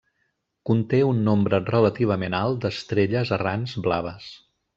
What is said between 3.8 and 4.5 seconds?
blaves.